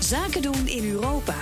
Zaken 0.00 0.42
doen 0.42 0.66
in 0.66 0.90
Europa. 0.90 1.34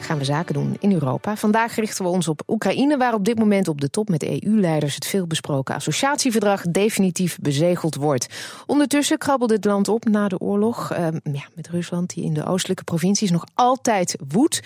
Gaan 0.00 0.18
we 0.18 0.24
zaken 0.24 0.54
doen 0.54 0.76
in 0.78 0.92
Europa. 0.92 1.36
Vandaag 1.36 1.74
richten 1.74 2.04
we 2.04 2.10
ons 2.10 2.28
op 2.28 2.42
Oekraïne, 2.46 2.96
waar 2.96 3.14
op 3.14 3.24
dit 3.24 3.38
moment 3.38 3.68
op 3.68 3.80
de 3.80 3.90
top 3.90 4.08
met 4.08 4.22
EU-leiders 4.22 4.94
het 4.94 5.06
veelbesproken 5.06 5.74
associatieverdrag 5.74 6.62
definitief 6.62 7.38
bezegeld 7.40 7.94
wordt. 7.94 8.26
Ondertussen 8.66 9.18
krabbelt 9.18 9.50
het 9.50 9.64
land 9.64 9.88
op 9.88 10.04
na 10.04 10.28
de 10.28 10.38
oorlog 10.38 10.92
uh, 10.92 11.08
ja, 11.22 11.44
met 11.54 11.68
Rusland, 11.68 12.14
die 12.14 12.24
in 12.24 12.34
de 12.34 12.44
oostelijke 12.44 12.84
provincies 12.84 13.30
nog 13.30 13.44
altijd 13.54 14.16
woedt. 14.28 14.60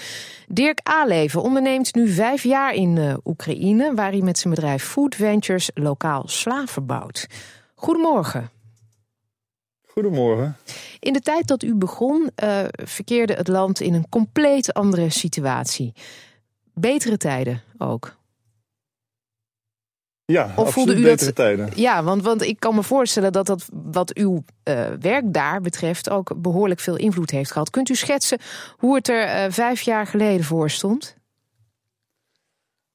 Dirk 0.48 0.80
Aleven 0.82 1.42
onderneemt 1.42 1.94
nu 1.94 2.08
vijf 2.08 2.42
jaar 2.42 2.74
in 2.74 2.96
uh, 2.96 3.14
Oekraïne, 3.24 3.94
waar 3.94 4.10
hij 4.10 4.20
met 4.20 4.38
zijn 4.38 4.54
bedrijf 4.54 4.84
Food 4.84 5.14
Ventures 5.14 5.70
lokaal 5.74 6.22
sla 6.26 6.66
verbouwt. 6.66 7.26
Goedemorgen. 7.74 8.50
Goedemorgen. 9.94 10.56
In 11.00 11.12
de 11.12 11.20
tijd 11.20 11.46
dat 11.46 11.62
u 11.62 11.74
begon, 11.74 12.30
uh, 12.42 12.60
verkeerde 12.68 13.32
het 13.32 13.48
land 13.48 13.80
in 13.80 13.94
een 13.94 14.08
compleet 14.08 14.72
andere 14.72 15.10
situatie. 15.10 15.92
Betere 16.72 17.16
tijden 17.16 17.62
ook. 17.78 18.16
Ja, 20.24 20.52
of 20.56 20.72
voelde 20.72 20.94
u 20.94 21.02
betere 21.02 21.24
dat, 21.24 21.34
tijden. 21.34 21.70
Ja, 21.74 22.02
want, 22.02 22.22
want 22.22 22.42
ik 22.42 22.60
kan 22.60 22.74
me 22.74 22.82
voorstellen 22.82 23.32
dat 23.32 23.46
dat 23.46 23.68
wat 23.72 24.14
uw 24.14 24.44
uh, 24.64 24.86
werk 25.00 25.32
daar 25.32 25.60
betreft 25.60 26.10
ook 26.10 26.32
behoorlijk 26.36 26.80
veel 26.80 26.96
invloed 26.96 27.30
heeft 27.30 27.52
gehad. 27.52 27.70
Kunt 27.70 27.88
u 27.88 27.94
schetsen 27.94 28.38
hoe 28.76 28.94
het 28.94 29.08
er 29.08 29.46
uh, 29.46 29.52
vijf 29.52 29.80
jaar 29.80 30.06
geleden 30.06 30.44
voor 30.44 30.70
stond? 30.70 31.16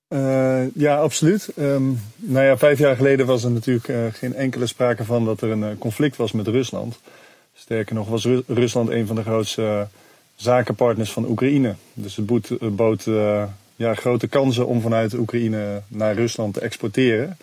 Uh, 0.10 0.76
ja, 0.76 0.98
absoluut. 0.98 1.50
Um, 1.58 2.02
nou 2.16 2.46
ja, 2.46 2.58
vijf 2.58 2.80
jaar 2.80 2.96
geleden 2.96 3.26
was 3.26 3.44
er 3.44 3.52
natuurlijk 3.52 3.88
uh, 3.88 3.98
geen 4.12 4.36
enkele 4.36 4.68
sprake 4.68 5.06
van 5.06 5.26
dat 5.26 5.42
er 5.42 5.50
een 5.50 5.64
uh, 5.64 5.78
conflict 5.80 6.16
was 6.16 6.32
met 6.32 6.48
Rusland. 6.48 7.00
Sterker 7.54 7.96
nog 7.96 8.08
was 8.08 8.26
Ru 8.26 8.44
Rusland 8.48 8.90
een 8.90 9.08
van 9.08 9.16
de 9.16 9.22
grootste 9.22 9.88
zakenpartners 10.36 11.12
van 11.12 11.30
Oekraïne. 11.30 11.76
Dus 11.94 12.16
het 12.16 12.76
bood 12.76 13.08
ja, 13.76 13.94
grote 13.94 14.28
kansen 14.28 14.68
om 14.68 14.82
vanuit 14.82 15.14
Oekraïne 15.14 15.82
naar 15.88 16.16
Rusland 16.16 16.54
te 16.54 16.60
exporteren. 16.60 17.38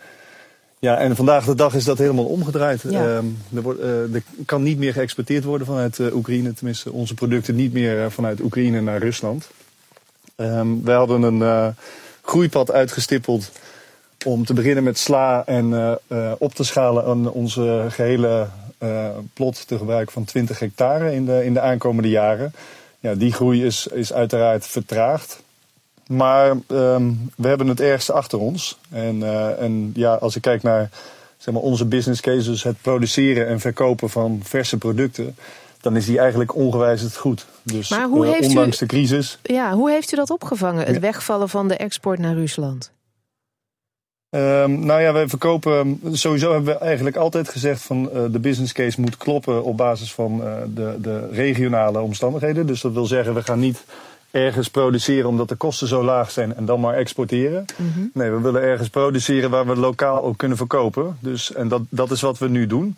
Ja, 0.78 0.98
en 0.98 1.16
vandaag 1.16 1.44
de 1.44 1.54
dag 1.54 1.74
is 1.74 1.84
dat 1.84 1.98
helemaal 1.98 2.24
omgedraaid. 2.24 2.82
Ja. 2.88 3.16
Um, 3.16 3.38
er, 3.54 3.62
wordt, 3.62 3.80
er, 3.80 4.22
kan 4.44 4.62
niet 4.62 4.78
meer 4.78 4.92
geëxporteerd 4.92 5.44
worden 5.44 5.66
vanuit 5.66 5.98
Oekraïne. 6.12 6.52
Tenminste, 6.52 6.92
onze 6.92 7.14
producten 7.14 7.54
niet 7.54 7.72
meer 7.72 8.10
vanuit 8.10 8.40
Oekraïne 8.40 8.80
naar 8.80 8.98
Rusland. 8.98 9.50
Um, 10.36 10.84
wij 10.84 10.96
hadden 10.96 11.22
een 11.22 11.74
groeipad 12.26 12.72
uitgestippeld 12.72 13.50
om 14.24 14.44
te 14.44 14.54
beginnen 14.54 14.84
met 14.84 14.98
sla 14.98 15.42
en 15.46 15.70
uh, 15.70 15.92
uh, 16.08 16.32
op 16.38 16.54
te 16.54 16.64
schalen 16.64 17.04
aan 17.04 17.30
onze 17.30 17.86
gehele 17.88 18.48
uh, 18.78 19.08
plot 19.32 19.68
te 19.68 19.78
gebruiken 19.78 20.12
van 20.12 20.24
20 20.24 20.58
hectare 20.58 21.12
in 21.12 21.24
de, 21.24 21.44
in 21.44 21.54
de 21.54 21.60
aankomende 21.60 22.08
jaren. 22.08 22.52
Ja, 23.00 23.14
die 23.14 23.32
groei 23.32 23.64
is, 23.64 23.86
is 23.86 24.12
uiteraard 24.12 24.66
vertraagd. 24.66 25.44
Maar 26.06 26.56
um, 26.68 27.30
we 27.36 27.48
hebben 27.48 27.68
het 27.68 27.80
ergste 27.80 28.12
achter 28.12 28.38
ons. 28.38 28.78
En, 28.90 29.22
en 29.58 29.90
ja, 29.94 30.14
als 30.14 30.36
ik 30.36 30.42
kijk 30.42 30.62
naar 30.62 30.90
zeg 31.36 31.54
maar, 31.54 31.62
onze 31.62 31.84
business 31.84 32.20
cases, 32.20 32.62
het 32.62 32.76
produceren 32.80 33.46
en 33.46 33.60
verkopen 33.60 34.10
van 34.10 34.40
verse 34.42 34.76
producten 34.76 35.36
dan 35.86 35.96
is 35.96 36.06
die 36.06 36.18
eigenlijk 36.18 36.54
ongewijzigd 36.54 37.16
goed. 37.16 37.46
Dus 37.62 37.90
maar 37.90 38.08
hoe 38.08 38.26
uh, 38.26 38.32
heeft 38.32 38.48
ondanks 38.48 38.76
u, 38.76 38.78
de 38.78 38.86
crisis. 38.86 39.38
Ja, 39.42 39.72
hoe 39.72 39.90
heeft 39.90 40.12
u 40.12 40.16
dat 40.16 40.30
opgevangen, 40.30 40.86
het 40.86 40.98
wegvallen 40.98 41.48
van 41.48 41.68
de 41.68 41.76
export 41.76 42.18
naar 42.18 42.34
Rusland? 42.34 42.90
Um, 44.30 44.86
nou 44.86 45.00
ja, 45.00 45.12
wij 45.12 45.28
verkopen. 45.28 46.00
Sowieso 46.12 46.52
hebben 46.52 46.74
we 46.74 46.80
eigenlijk 46.80 47.16
altijd 47.16 47.48
gezegd 47.48 47.82
van 47.82 48.10
uh, 48.14 48.24
de 48.30 48.38
business 48.38 48.72
case 48.72 49.00
moet 49.00 49.16
kloppen 49.16 49.64
op 49.64 49.76
basis 49.76 50.12
van 50.12 50.40
uh, 50.40 50.54
de, 50.74 50.96
de 51.00 51.28
regionale 51.28 52.00
omstandigheden. 52.00 52.66
Dus 52.66 52.80
dat 52.80 52.92
wil 52.92 53.06
zeggen, 53.06 53.34
we 53.34 53.42
gaan 53.42 53.58
niet 53.58 53.84
ergens 54.30 54.68
produceren 54.68 55.28
omdat 55.28 55.48
de 55.48 55.54
kosten 55.54 55.88
zo 55.88 56.04
laag 56.04 56.30
zijn 56.30 56.56
en 56.56 56.64
dan 56.64 56.80
maar 56.80 56.94
exporteren. 56.94 57.64
Mm 57.76 57.92
-hmm. 57.94 58.10
Nee, 58.14 58.30
we 58.30 58.40
willen 58.40 58.62
ergens 58.62 58.88
produceren 58.88 59.50
waar 59.50 59.66
we 59.66 59.76
lokaal 59.76 60.22
ook 60.22 60.38
kunnen 60.38 60.56
verkopen. 60.56 61.16
Dus, 61.20 61.52
en 61.52 61.68
dat, 61.68 61.82
dat 61.88 62.10
is 62.10 62.20
wat 62.20 62.38
we 62.38 62.48
nu 62.48 62.66
doen. 62.66 62.96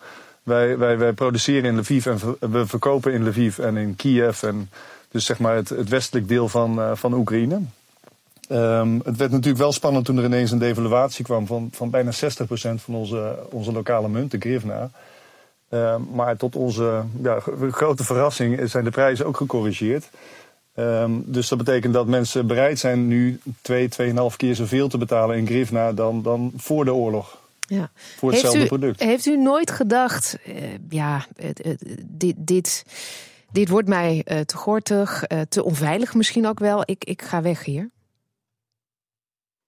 Wij, 0.48 0.78
wij, 0.78 0.98
wij 0.98 1.12
produceren 1.12 1.64
in 1.64 1.78
Lviv 1.78 2.06
en 2.06 2.18
we 2.50 2.66
verkopen 2.66 3.12
in 3.12 3.28
Lviv 3.28 3.58
en 3.58 3.76
in 3.76 3.96
Kiev. 3.96 4.42
En 4.42 4.70
dus 5.10 5.24
zeg 5.24 5.38
maar 5.38 5.54
het, 5.54 5.88
westelijk 5.88 6.28
deel 6.28 6.48
van, 6.48 6.78
uh, 6.78 6.90
van 6.94 7.14
Oekraïne. 7.14 7.60
Um, 8.52 9.00
het 9.04 9.16
werd 9.16 9.30
natuurlijk 9.30 9.58
wel 9.58 9.72
spannend 9.72 10.04
toen 10.04 10.18
er 10.18 10.24
ineens 10.24 10.50
een 10.50 10.58
devaluatie 10.58 11.24
kwam 11.24 11.46
van, 11.46 11.68
van 11.72 11.90
bijna 11.90 12.12
60% 12.12 12.16
van 12.74 12.94
onze, 12.94 13.38
onze 13.50 13.72
lokale 13.72 14.08
munt, 14.08 14.30
de 14.30 14.38
grivna. 14.38 14.90
Um, 15.68 16.08
maar 16.12 16.36
tot 16.36 16.56
onze 16.56 17.02
ja, 17.22 17.40
grote 17.70 18.04
verrassing 18.04 18.70
zijn 18.70 18.84
de 18.84 18.90
prijzen 18.90 19.26
ook 19.26 19.36
gecorrigeerd. 19.36 20.08
Um, 20.74 21.22
dus 21.26 21.48
dat 21.48 21.58
betekent 21.58 21.94
dat 21.94 22.06
mensen 22.06 22.46
bereid 22.46 22.78
zijn 22.78 23.06
nu 23.06 23.40
twee, 23.62 23.88
tweeënhalf 23.88 24.36
keer 24.36 24.54
zoveel 24.54 24.88
te 24.88 24.98
betalen 24.98 25.36
in 25.36 25.46
grivna 25.46 25.92
dan, 25.92 26.22
dan 26.22 26.52
voor 26.56 26.84
de 26.84 26.94
oorlog. 26.94 27.38
Ja. 27.68 27.90
Voor 28.16 28.30
hetzelfde 28.30 28.58
heeft 28.58 28.72
u, 28.72 28.76
product. 28.76 29.02
Heeft 29.02 29.26
u 29.26 29.36
nooit 29.36 29.70
gedacht, 29.70 30.38
uh, 30.46 30.54
ja, 30.88 31.26
uh, 31.36 31.74
dit, 32.04 32.34
dit, 32.38 32.84
dit 33.52 33.68
wordt 33.68 33.88
mij 33.88 34.24
uh, 34.26 34.40
te 34.40 34.56
gortig, 34.56 35.24
te 35.48 35.64
onveilig 35.64 36.14
misschien 36.14 36.46
ook 36.46 36.58
wel. 36.58 36.82
Ik, 36.84 37.04
ik 37.04 37.22
ga 37.22 37.42
weg 37.42 37.64
hier. 37.64 37.90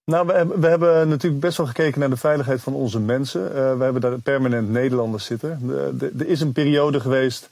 Nou, 0.04 0.26
we 0.26 0.58
we 0.60 0.66
hebben 0.66 1.08
natuurlijk 1.08 1.40
best 1.42 1.56
wel 1.56 1.66
gekeken 1.66 2.00
naar 2.00 2.10
de 2.10 2.16
veiligheid 2.16 2.60
van 2.60 2.74
onze 2.74 3.00
mensen. 3.00 3.52
we 3.78 3.84
hebben 3.84 4.00
daar 4.00 4.18
permanent 4.18 4.70
Nederlanders 4.70 5.24
zitten. 5.24 5.70
Er 6.00 6.26
is 6.26 6.40
een 6.40 6.52
periode 6.52 7.00
geweest 7.00 7.48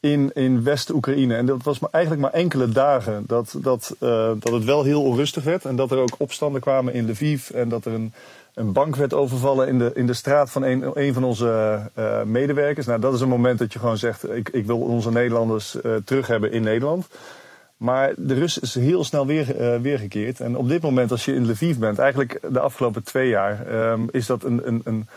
in, 0.00 0.30
in 0.34 0.62
West-Oekraïne. 0.62 1.34
En 1.34 1.46
dat 1.46 1.62
was 1.62 1.78
maar 1.78 1.90
eigenlijk 1.90 2.22
maar 2.22 2.32
enkele 2.32 2.68
dagen 2.68 3.24
dat, 3.26 3.54
dat, 3.58 3.96
dat 4.38 4.52
het 4.52 4.64
wel 4.64 4.84
heel 4.84 5.02
onrustig 5.02 5.44
werd. 5.44 5.64
En 5.64 5.76
dat 5.76 5.90
er 5.90 5.98
ook 5.98 6.14
opstanden 6.18 6.60
kwamen 6.60 6.94
in 6.94 7.10
Lviv. 7.10 7.50
En 7.50 7.68
dat 7.68 7.84
er 7.84 7.92
een 7.92 8.12
een 8.54 8.72
bank 8.72 8.96
werd 8.96 9.14
overvallen 9.14 9.68
in 9.68 9.78
de, 9.78 9.90
in 9.94 10.06
de 10.06 10.12
straat 10.12 10.50
van 10.50 10.62
een, 10.62 10.90
een 10.94 11.14
van 11.14 11.24
onze 11.24 11.80
uh, 11.98 12.22
medewerkers. 12.22 12.86
Nou, 12.86 13.00
dat 13.00 13.14
is 13.14 13.20
een 13.20 13.28
moment 13.28 13.58
dat 13.58 13.72
je 13.72 13.78
gewoon 13.78 13.98
zegt: 13.98 14.30
ik, 14.30 14.48
ik 14.48 14.66
wil 14.66 14.78
onze 14.78 15.10
Nederlanders 15.10 15.76
uh, 15.82 15.94
terug 16.04 16.26
hebben 16.26 16.52
in 16.52 16.62
Nederland. 16.62 17.08
Maar 17.76 18.12
de 18.16 18.34
rust 18.34 18.62
is 18.62 18.74
heel 18.74 19.04
snel 19.04 19.26
weer, 19.26 19.80
weergekeerd. 19.82 20.40
En 20.40 20.56
op 20.56 20.68
dit 20.68 20.82
moment, 20.82 21.10
als 21.10 21.24
je 21.24 21.34
in 21.34 21.50
Lviv 21.50 21.76
bent, 21.76 21.98
eigenlijk 21.98 22.40
de 22.48 22.60
afgelopen 22.60 23.04
twee 23.04 23.28
jaar, 23.28 23.74
um, 23.90 24.08
is 24.10 24.26
dat 24.26 24.44
een, 24.44 24.66
een, 24.66 24.80
een, 24.84 25.08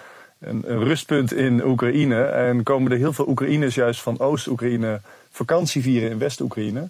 een, 0.43 0.63
rustpunt 0.83 1.33
in 1.33 1.65
Oekraïne. 1.65 2.23
En 2.23 2.63
komen 2.63 2.91
er 2.91 2.97
heel 2.97 3.13
veel 3.13 3.27
Oekraïners 3.27 3.75
juist 3.75 4.01
van 4.01 4.19
Oost-Oekraïne 4.19 5.01
vakantie 5.29 5.81
vieren 5.81 6.09
in 6.09 6.17
West-Oekraïne 6.17 6.89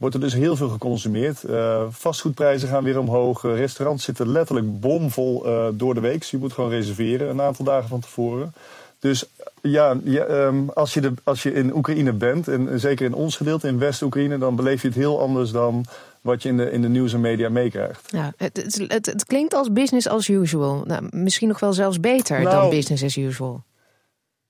wordt 0.00 0.14
er 0.14 0.20
dus 0.20 0.34
heel 0.34 0.56
veel 0.56 0.68
geconsumeerd. 0.68 1.42
Uh, 1.42 1.82
vastgoedprijzen 1.90 2.68
gaan 2.68 2.84
weer 2.84 2.98
omhoog. 2.98 3.42
Restaurants 3.42 4.04
zitten 4.04 4.28
letterlijk 4.28 4.80
bomvol 4.80 5.46
uh, 5.46 5.66
door 5.72 5.94
de 5.94 6.00
week. 6.00 6.18
Dus 6.18 6.30
je 6.30 6.38
moet 6.38 6.52
gewoon 6.52 6.70
reserveren 6.70 7.28
een 7.28 7.40
aantal 7.40 7.64
dagen 7.64 7.88
van 7.88 8.00
tevoren. 8.00 8.52
Dus 8.98 9.28
ja, 9.62 9.96
ja 10.04 10.26
um, 10.28 10.70
als, 10.70 10.94
je 10.94 11.00
de, 11.00 11.12
als 11.24 11.42
je 11.42 11.52
in 11.52 11.74
Oekraïne 11.74 12.12
bent, 12.12 12.48
en 12.48 12.80
zeker 12.80 13.06
in 13.06 13.14
ons 13.14 13.36
gedeelte, 13.36 13.68
in 13.68 13.78
West-Oekraïne, 13.78 14.38
dan 14.38 14.56
beleef 14.56 14.82
je 14.82 14.88
het 14.88 14.96
heel 14.96 15.20
anders 15.20 15.50
dan 15.50 15.84
wat 16.20 16.42
je 16.42 16.48
in 16.48 16.56
de, 16.56 16.70
in 16.70 16.82
de 16.82 16.88
nieuws 16.88 17.12
en 17.12 17.20
media 17.20 17.48
meekrijgt. 17.48 18.08
Ja, 18.10 18.32
het, 18.36 18.56
het, 18.56 18.84
het, 18.88 19.06
het 19.06 19.24
klinkt 19.24 19.54
als 19.54 19.72
business 19.72 20.08
as 20.08 20.28
usual. 20.28 20.82
Nou, 20.86 21.06
misschien 21.10 21.48
nog 21.48 21.60
wel 21.60 21.72
zelfs 21.72 22.00
beter 22.00 22.40
nou, 22.40 22.54
dan 22.54 22.70
business 22.70 23.04
as 23.04 23.16
usual. 23.16 23.62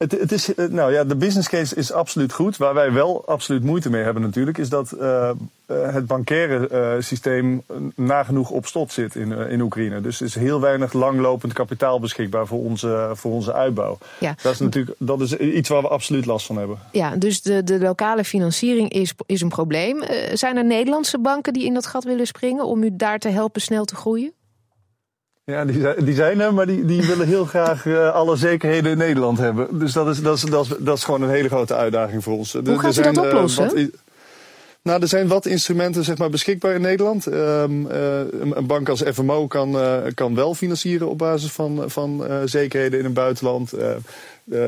Het, 0.00 0.12
het, 0.12 0.32
is, 0.32 0.54
eh, 0.54 0.66
nou 0.68 0.92
ja, 0.92 1.04
de 1.04 1.16
business 1.16 1.48
case 1.48 1.74
is 1.74 1.92
absoluut 1.92 2.32
goed. 2.32 2.56
Waar 2.56 2.74
wij 2.74 2.92
wel 2.92 3.26
absoluut 3.26 3.62
moeite 3.62 3.90
mee 3.90 4.02
hebben 4.02 4.22
natuurlijk, 4.22 4.58
is 4.58 4.68
dat 4.68 4.94
uh, 5.00 5.30
het 5.66 6.06
bankaire 6.06 6.68
uh, 6.72 7.02
systeem 7.02 7.62
nagenoeg 7.94 8.50
op 8.50 8.66
slot 8.66 8.92
zit 8.92 9.14
in, 9.14 9.30
uh, 9.30 9.50
in 9.50 9.60
Oekraïne. 9.60 10.00
Dus 10.00 10.20
er 10.20 10.26
is 10.26 10.34
heel 10.34 10.60
weinig 10.60 10.92
langlopend 10.92 11.52
kapitaal 11.52 12.00
beschikbaar 12.00 12.46
voor 12.46 12.58
onze, 12.58 13.10
voor 13.12 13.32
onze 13.32 13.52
uitbouw. 13.52 13.98
Ja. 14.18 14.34
Dat 14.42 14.52
is 14.52 14.58
natuurlijk 14.58 14.96
dat 14.98 15.20
is 15.20 15.36
iets 15.36 15.68
waar 15.68 15.82
we 15.82 15.88
absoluut 15.88 16.26
last 16.26 16.46
van 16.46 16.56
hebben. 16.56 16.78
Ja, 16.92 17.16
dus 17.16 17.42
de, 17.42 17.64
de 17.64 17.78
lokale 17.78 18.24
financiering 18.24 18.92
is, 18.92 19.14
is 19.26 19.40
een 19.40 19.48
probleem. 19.48 20.02
zijn 20.32 20.56
er 20.56 20.64
Nederlandse 20.64 21.18
banken 21.18 21.52
die 21.52 21.64
in 21.64 21.74
dat 21.74 21.86
gat 21.86 22.04
willen 22.04 22.26
springen 22.26 22.64
om 22.64 22.82
u 22.82 22.90
daar 22.92 23.18
te 23.18 23.28
helpen 23.28 23.60
snel 23.60 23.84
te 23.84 23.96
groeien? 23.96 24.32
Ja, 25.50 25.64
die, 25.64 26.04
die 26.04 26.14
zijn 26.14 26.40
er, 26.40 26.54
maar 26.54 26.66
die, 26.66 26.84
die 26.84 27.06
willen 27.06 27.26
heel 27.26 27.44
graag 27.44 27.84
uh, 27.84 28.12
alle 28.12 28.36
zekerheden 28.36 28.90
in 28.90 28.98
Nederland 28.98 29.38
hebben. 29.38 29.78
Dus 29.78 29.92
dat 29.92 30.08
is, 30.08 30.22
dat, 30.22 30.36
is, 30.36 30.42
dat, 30.42 30.64
is, 30.64 30.72
dat 30.78 30.96
is 30.96 31.04
gewoon 31.04 31.22
een 31.22 31.30
hele 31.30 31.48
grote 31.48 31.74
uitdaging 31.74 32.22
voor 32.22 32.36
ons. 32.36 32.52
Hoe 32.52 32.78
gaat 32.78 32.96
u 32.96 33.02
dat 33.02 33.18
oplossen? 33.18 33.64
Uh, 33.64 33.70
wat, 33.70 33.90
nou, 34.82 35.02
er 35.02 35.08
zijn 35.08 35.28
wat 35.28 35.46
instrumenten 35.46 36.04
zeg 36.04 36.18
maar, 36.18 36.30
beschikbaar 36.30 36.74
in 36.74 36.80
Nederland. 36.80 37.26
Um, 37.26 37.86
uh, 37.86 38.20
een 38.54 38.66
bank 38.66 38.88
als 38.88 39.02
FMO 39.12 39.46
kan, 39.46 39.76
kan 40.14 40.34
wel 40.34 40.54
financieren 40.54 41.08
op 41.08 41.18
basis 41.18 41.50
van, 41.50 41.84
van 41.86 42.24
zekerheden 42.44 42.98
in 42.98 43.04
het 43.04 43.14
buitenland. 43.14 43.72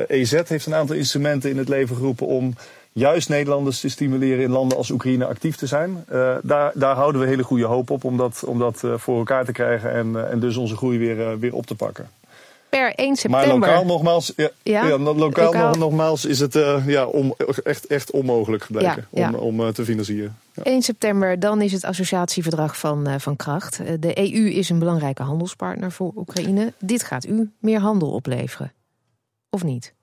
EZ 0.06 0.32
e 0.32 0.42
heeft 0.46 0.66
een 0.66 0.74
aantal 0.74 0.96
instrumenten 0.96 1.50
in 1.50 1.58
het 1.58 1.68
leven 1.68 1.96
geroepen 1.96 2.26
om 2.26 2.54
juist 2.92 3.28
Nederlanders 3.28 3.80
te 3.80 3.88
stimuleren 3.88 4.44
in 4.44 4.50
landen 4.50 4.76
als 4.76 4.90
Oekraïne 4.90 5.26
actief 5.26 5.56
te 5.56 5.66
zijn. 5.66 6.04
Uh, 6.12 6.34
daar, 6.42 6.72
daar 6.74 6.94
houden 6.94 7.20
we 7.20 7.26
hele 7.26 7.42
goede 7.42 7.64
hoop 7.64 7.90
op 7.90 8.04
om 8.04 8.16
dat, 8.16 8.44
om 8.46 8.58
dat 8.58 8.82
uh, 8.84 8.94
voor 8.96 9.18
elkaar 9.18 9.44
te 9.44 9.52
krijgen 9.52 9.92
en, 9.92 10.06
uh, 10.06 10.30
en 10.30 10.40
dus 10.40 10.56
onze 10.56 10.76
groei 10.76 10.98
weer, 10.98 11.38
weer 11.38 11.54
op 11.54 11.66
te 11.66 11.74
pakken. 11.74 12.10
per 12.68 12.94
1 12.94 13.16
september. 13.16 13.48
Maar 13.48 13.58
lokaal 13.58 13.84
nogmaals, 13.84 14.32
ja, 14.36 14.50
ja? 14.62 14.98
lokaal, 14.98 15.74
nogmaals 15.74 16.24
is 16.24 16.38
het 16.38 16.52
ja, 16.86 17.06
om, 17.06 17.34
echt, 17.64 17.86
echt 17.86 18.10
onmogelijk 18.10 18.64
gebleken 18.64 19.06
om, 19.10 19.34
om 19.34 19.72
te 19.72 19.84
financieren. 19.84 20.36
1 20.62 20.82
september, 20.82 21.40
dan 21.40 21.60
is 21.60 21.72
het 21.72 21.84
associatieverdrag 21.84 22.78
van, 22.78 23.20
van 23.20 23.36
kracht. 23.36 23.80
De 24.00 24.18
EU 24.18 24.50
is 24.50 24.68
een 24.68 24.78
belangrijke 24.78 25.22
handelspartner 25.22 25.92
voor 25.92 26.12
Oekraïne. 26.16 26.72
Dit 26.78 27.02
gaat 27.02 27.26
u 27.26 27.50
meer 27.58 27.80
handel 27.80 28.10
opleveren, 28.10 28.72
of 29.50 29.64
niet? 29.64 29.94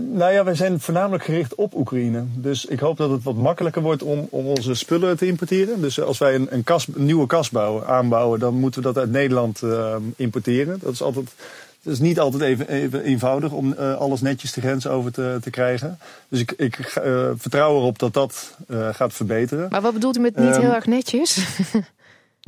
Nou 0.00 0.32
ja, 0.32 0.44
wij 0.44 0.54
zijn 0.54 0.80
voornamelijk 0.80 1.24
gericht 1.24 1.54
op 1.54 1.74
Oekraïne. 1.74 2.24
Dus 2.34 2.64
ik 2.64 2.80
hoop 2.80 2.96
dat 2.96 3.10
het 3.10 3.22
wat 3.22 3.34
makkelijker 3.34 3.82
wordt 3.82 4.02
om, 4.02 4.26
om 4.30 4.46
onze 4.46 4.74
spullen 4.74 5.16
te 5.16 5.26
importeren. 5.26 5.80
Dus 5.80 6.00
als 6.00 6.18
wij 6.18 6.34
een, 6.34 6.46
een, 6.50 6.64
kas, 6.64 6.86
een 6.94 7.04
nieuwe 7.04 7.26
kas 7.26 7.50
bouwen, 7.50 7.86
aanbouwen, 7.86 8.38
dan 8.38 8.54
moeten 8.54 8.82
we 8.82 8.86
dat 8.86 8.98
uit 8.98 9.10
Nederland 9.10 9.62
uh, 9.62 9.96
importeren. 10.16 10.78
Dat 10.82 10.92
is, 10.92 11.02
altijd, 11.02 11.34
dat 11.82 11.92
is 11.92 11.98
niet 11.98 12.20
altijd 12.20 12.42
even, 12.42 12.68
even 12.68 13.02
eenvoudig 13.02 13.52
om 13.52 13.74
uh, 13.78 13.96
alles 13.96 14.20
netjes 14.20 14.52
de 14.52 14.60
grens 14.60 14.86
over 14.86 15.12
te, 15.12 15.38
te 15.40 15.50
krijgen. 15.50 15.98
Dus 16.28 16.40
ik, 16.40 16.52
ik 16.52 16.78
uh, 17.04 17.30
vertrouw 17.36 17.76
erop 17.76 17.98
dat 17.98 18.14
dat 18.14 18.56
gaat 18.92 19.12
verbeteren. 19.12 19.68
Maar 19.70 19.82
wat 19.82 19.92
bedoelt 19.92 20.16
u 20.16 20.20
met 20.20 20.36
niet 20.36 20.54
um, 20.54 20.60
heel 20.60 20.74
erg 20.74 20.86
netjes? 20.86 21.38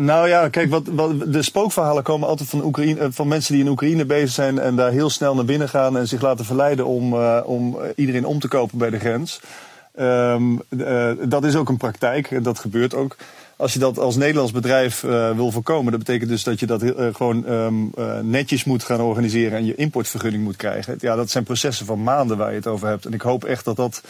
Nou 0.02 0.28
ja, 0.28 0.48
kijk, 0.48 0.70
wat, 0.70 0.84
de 1.26 1.42
spookverhalen 1.42 2.02
komen 2.02 2.28
altijd 2.28 2.48
van, 2.48 2.64
Oekraïne, 2.64 3.00
eh, 3.00 3.06
van 3.10 3.28
mensen 3.28 3.52
die 3.54 3.62
in 3.62 3.70
Oekraïne 3.70 4.04
bezig 4.04 4.30
zijn 4.30 4.58
en 4.58 4.76
daar 4.76 4.90
heel 4.90 5.10
snel 5.10 5.34
naar 5.34 5.44
binnen 5.44 5.68
gaan 5.68 5.96
en 5.96 6.08
zich 6.08 6.20
laten 6.20 6.44
verleiden 6.44 6.86
om, 6.86 7.14
uh, 7.14 7.40
om 7.44 7.78
iedereen 7.96 8.24
om 8.24 8.38
te 8.38 8.48
kopen 8.48 8.78
bij 8.78 8.90
de 8.90 8.98
grens. 8.98 9.40
Um, 10.00 10.62
uh, 10.68 11.10
dat 11.22 11.44
is 11.44 11.56
ook 11.56 11.68
een 11.68 11.76
praktijk, 11.76 12.44
dat 12.44 12.58
gebeurt 12.58 12.94
ook. 12.94 13.16
Als 13.56 13.72
je 13.72 13.78
dat 13.78 13.98
als 13.98 14.16
Nederlands 14.16 14.52
bedrijf 14.52 15.00
wil 15.34 15.50
voorkomen, 15.50 15.90
dat 15.90 16.00
betekent 16.04 16.30
dus 16.30 16.44
dat 16.44 16.60
je 16.60 16.66
dat 16.66 16.82
gewoon 17.12 17.50
um, 17.50 17.92
netjes 18.22 18.64
moet 18.64 18.84
gaan 18.84 19.00
organiseren 19.00 19.58
en 19.58 19.64
je 19.64 19.74
importvergunning 19.74 20.44
moet 20.44 20.56
krijgen. 20.56 20.96
Ja, 21.00 21.16
dat 21.16 21.30
zijn 21.30 21.44
processen 21.44 21.86
van 21.86 22.02
maanden 22.02 22.36
waar 22.36 22.50
je 22.50 22.56
het 22.56 22.66
over 22.66 22.88
hebt. 22.88 23.06
En 23.06 23.12
ik 23.12 23.20
hoop 23.20 23.44
echt 23.44 23.64
dat 23.64 23.76
dat 23.76 24.02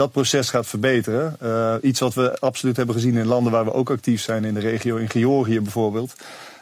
dat 0.00 0.12
proces 0.12 0.50
gaat 0.50 0.66
verbeteren. 0.66 1.36
Uh, 1.42 1.74
iets 1.82 2.00
wat 2.00 2.14
we 2.14 2.38
absoluut 2.38 2.76
hebben 2.76 2.94
gezien 2.94 3.16
in 3.16 3.26
landen 3.26 3.52
waar 3.52 3.64
we 3.64 3.72
ook 3.72 3.90
actief 3.90 4.22
zijn 4.22 4.44
in 4.44 4.54
de 4.54 4.60
regio, 4.60 4.96
in 4.96 5.10
Georgië 5.10 5.60
bijvoorbeeld. 5.60 6.14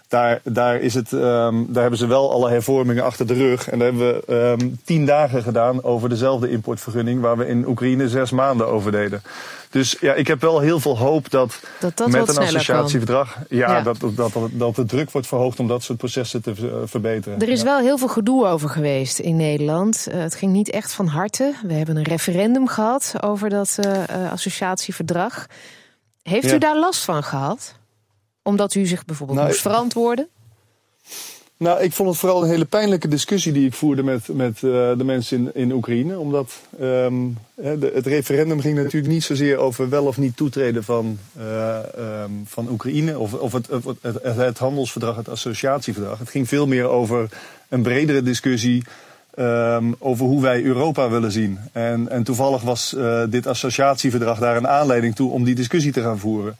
Daar, 0.08 0.40
daar, 0.44 0.80
is 0.80 0.94
het, 0.94 1.12
um, 1.12 1.66
daar 1.72 1.80
hebben 1.82 1.98
ze 1.98 2.06
wel 2.06 2.32
alle 2.32 2.50
hervormingen 2.50 3.04
achter 3.04 3.26
de 3.26 3.34
rug. 3.34 3.68
En 3.68 3.78
daar 3.78 3.88
hebben 3.88 4.22
we 4.26 4.32
um, 4.60 4.80
tien 4.84 5.06
dagen 5.06 5.42
gedaan 5.42 5.82
over 5.82 6.08
dezelfde 6.08 6.50
importvergunning, 6.50 7.20
waar 7.20 7.36
we 7.36 7.46
in 7.46 7.66
Oekraïne 7.66 8.08
zes 8.08 8.30
maanden 8.30 8.66
over 8.66 8.92
deden. 8.92 9.22
Dus 9.70 9.96
ja, 10.00 10.14
ik 10.14 10.26
heb 10.26 10.40
wel 10.40 10.60
heel 10.60 10.80
veel 10.80 10.98
hoop 10.98 11.30
dat, 11.30 11.60
dat, 11.80 11.96
dat 11.96 12.08
met 12.08 12.28
een 12.28 12.38
associatieverdrag 12.38 13.38
ja, 13.48 13.72
ja. 13.72 13.82
Dat, 13.82 13.96
dat, 14.14 14.32
dat, 14.52 14.74
de 14.74 14.84
druk 14.84 15.10
wordt 15.10 15.26
verhoogd 15.26 15.60
om 15.60 15.68
dat 15.68 15.82
soort 15.82 15.98
processen 15.98 16.42
te 16.42 16.52
uh, 16.60 16.72
verbeteren. 16.84 17.40
Er 17.40 17.48
is 17.48 17.58
ja. 17.58 17.64
wel 17.64 17.78
heel 17.78 17.98
veel 17.98 18.08
gedoe 18.08 18.46
over 18.46 18.68
geweest 18.68 19.18
in 19.18 19.36
Nederland. 19.36 20.06
Uh, 20.08 20.20
het 20.20 20.34
ging 20.34 20.52
niet 20.52 20.70
echt 20.70 20.92
van 20.92 21.06
harte. 21.06 21.54
We 21.62 21.72
hebben 21.72 21.96
een 21.96 22.02
referendum 22.02 22.68
gehad 22.68 23.14
over 23.20 23.48
dat 23.48 23.76
uh, 23.86 24.32
associatieverdrag. 24.32 25.46
Heeft 26.22 26.52
u 26.52 26.58
daar 26.58 26.78
last 26.78 27.04
van 27.04 27.22
gehad? 27.22 27.77
Omdat 28.48 28.74
u 28.74 28.86
zich 28.86 29.04
bijvoorbeeld 29.04 29.38
nou, 29.38 29.50
moest 29.50 29.62
verantwoorden? 29.62 30.28
Nou, 31.56 31.82
ik 31.82 31.92
vond 31.92 32.08
het 32.08 32.18
vooral 32.18 32.42
een 32.42 32.48
hele 32.48 32.64
pijnlijke 32.64 33.08
discussie 33.08 33.52
die 33.52 33.66
ik 33.66 33.74
voerde 33.74 34.02
met, 34.02 34.28
met 34.28 34.62
uh, 34.62 34.70
de 34.72 35.04
mensen 35.04 35.38
in, 35.38 35.50
in 35.54 35.72
Oekraïne. 35.72 36.18
Omdat 36.18 36.52
um, 36.80 37.38
de, 37.54 37.90
het 37.94 38.06
referendum 38.06 38.60
ging 38.60 38.76
natuurlijk 38.76 39.12
niet 39.12 39.24
zozeer 39.24 39.56
over 39.56 39.88
wel 39.88 40.04
of 40.06 40.18
niet 40.18 40.36
toetreden 40.36 40.84
van, 40.84 41.18
uh, 41.38 41.78
um, 42.22 42.42
van 42.46 42.68
Oekraïne. 42.70 43.18
Of, 43.18 43.32
of 43.34 43.52
het, 43.52 43.68
het, 44.00 44.36
het, 44.36 44.58
handelsverdrag, 44.58 45.16
het 45.16 45.28
associatieverdrag. 45.28 46.18
Het 46.18 46.30
ging 46.30 46.48
veel 46.48 46.66
meer 46.66 46.86
over 46.86 47.28
een 47.68 47.82
bredere 47.82 48.22
discussie. 48.22 48.84
Um, 49.38 49.94
over 49.98 50.26
hoe 50.26 50.42
wij 50.42 50.62
Europa 50.62 51.10
willen 51.10 51.32
zien. 51.32 51.58
En, 51.72 52.08
en 52.08 52.22
toevallig 52.22 52.62
was 52.62 52.94
uh, 52.96 53.22
dit 53.28 53.46
associatieverdrag 53.46 54.38
daar 54.38 54.56
een 54.56 54.68
aanleiding 54.68 55.14
toe 55.14 55.32
om 55.32 55.44
die 55.44 55.54
discussie 55.54 55.92
te 55.92 56.02
gaan 56.02 56.18
voeren. 56.18 56.56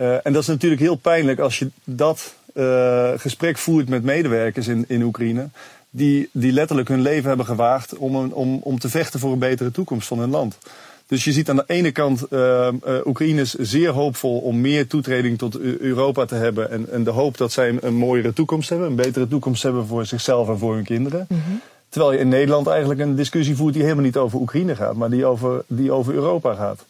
Uh, 0.00 0.26
en 0.26 0.32
dat 0.32 0.42
is 0.42 0.48
natuurlijk 0.48 0.80
heel 0.80 0.96
pijnlijk 0.96 1.38
als 1.38 1.58
je 1.58 1.70
dat 1.84 2.34
uh, 2.54 3.10
gesprek 3.16 3.58
voert 3.58 3.88
met 3.88 4.02
medewerkers 4.02 4.68
in, 4.68 4.84
in 4.88 5.02
Oekraïne. 5.02 5.48
Die, 5.90 6.28
die 6.32 6.52
letterlijk 6.52 6.88
hun 6.88 7.02
leven 7.02 7.28
hebben 7.28 7.46
gewaagd 7.46 7.96
om, 7.96 8.14
een, 8.14 8.32
om, 8.32 8.60
om 8.62 8.78
te 8.78 8.88
vechten 8.88 9.20
voor 9.20 9.32
een 9.32 9.38
betere 9.38 9.70
toekomst 9.70 10.08
van 10.08 10.18
hun 10.18 10.30
land. 10.30 10.58
Dus 11.06 11.24
je 11.24 11.32
ziet 11.32 11.50
aan 11.50 11.56
de 11.56 11.64
ene 11.66 11.90
kant 11.90 12.26
uh, 12.30 12.68
uh, 12.86 13.06
Oekraïners 13.06 13.54
zeer 13.54 13.90
hoopvol 13.90 14.38
om 14.38 14.60
meer 14.60 14.86
toetreding 14.86 15.38
tot 15.38 15.58
Europa 15.58 16.24
te 16.24 16.34
hebben. 16.34 16.70
En, 16.70 16.92
en 16.92 17.04
de 17.04 17.10
hoop 17.10 17.36
dat 17.36 17.52
zij 17.52 17.68
een, 17.68 17.78
een, 17.80 17.94
mooiere 17.94 18.32
toekomst 18.32 18.68
hebben, 18.68 18.88
een 18.88 18.94
betere 18.94 19.28
toekomst 19.28 19.62
hebben 19.62 19.86
voor 19.86 20.06
zichzelf 20.06 20.48
en 20.48 20.58
voor 20.58 20.74
hun 20.74 20.84
kinderen. 20.84 21.26
Mm 21.28 21.42
-hmm. 21.46 21.60
Terwijl 21.88 22.12
je 22.12 22.18
in 22.18 22.28
Nederland 22.28 22.66
eigenlijk 22.66 23.00
een 23.00 23.16
discussie 23.16 23.56
voert 23.56 23.74
die 23.74 23.82
helemaal 23.82 24.04
niet 24.04 24.16
over 24.16 24.40
Oekraïne 24.40 24.76
gaat, 24.76 24.94
maar 24.94 25.10
die 25.10 25.26
over, 25.26 25.64
die 25.66 25.92
over 25.92 26.14
Europa 26.14 26.54
gaat. 26.54 26.84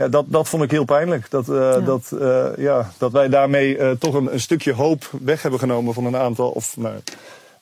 Ja, 0.00 0.08
dat, 0.08 0.24
dat 0.28 0.48
vond 0.48 0.62
ik 0.62 0.70
heel 0.70 0.84
pijnlijk. 0.84 1.30
Dat, 1.30 1.48
uh, 1.48 1.56
ja. 1.56 1.80
Dat, 1.80 2.10
uh, 2.14 2.46
ja, 2.56 2.90
dat 2.98 3.12
wij 3.12 3.28
daarmee 3.28 3.78
uh, 3.78 3.90
toch 3.90 4.14
een, 4.14 4.32
een, 4.32 4.40
stukje 4.40 4.72
hoop 4.72 5.10
weg 5.22 5.42
hebben 5.42 5.60
genomen 5.60 5.94
van 5.94 6.04
een 6.04 6.16
aantal, 6.16 6.50
of 6.50 6.76
nou, 6.76 6.94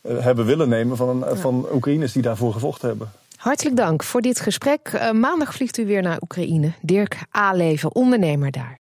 hebben 0.08 0.44
willen 0.44 0.68
nemen 0.68 0.96
van, 0.96 1.08
een, 1.08 1.18
ja. 1.18 1.36
van 1.36 1.66
Oekraïners 1.72 2.12
die 2.12 2.22
daarvoor 2.22 2.52
gevochten 2.52 2.88
hebben. 2.88 3.10
Hartelijk 3.36 3.76
dank 3.76 4.02
voor 4.02 4.20
dit 4.20 4.40
gesprek. 4.40 5.10
maandag 5.12 5.54
vliegt 5.54 5.78
u 5.78 5.86
weer 5.86 6.02
naar 6.02 6.18
Oekraïne. 6.20 6.72
Dirk 6.80 7.18
Aleven, 7.30 7.94
ondernemer 7.94 8.50
daar. 8.50 8.76